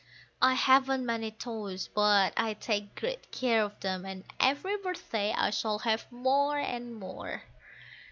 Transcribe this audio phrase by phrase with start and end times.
[0.41, 5.51] (I haven't many toys, but I take great care of them, and every birthday I
[5.51, 7.43] shall have more and more.)